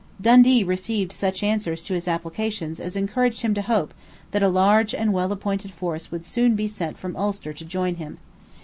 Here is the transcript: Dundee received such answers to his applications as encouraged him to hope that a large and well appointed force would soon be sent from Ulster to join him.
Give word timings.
Dundee 0.19 0.63
received 0.63 1.11
such 1.13 1.43
answers 1.43 1.83
to 1.83 1.93
his 1.93 2.07
applications 2.07 2.79
as 2.79 2.95
encouraged 2.95 3.41
him 3.41 3.53
to 3.53 3.61
hope 3.61 3.93
that 4.31 4.41
a 4.41 4.47
large 4.47 4.95
and 4.95 5.13
well 5.13 5.31
appointed 5.31 5.69
force 5.69 6.09
would 6.09 6.25
soon 6.25 6.55
be 6.55 6.65
sent 6.67 6.97
from 6.97 7.15
Ulster 7.15 7.53
to 7.53 7.63
join 7.63 7.93
him. 7.93 8.17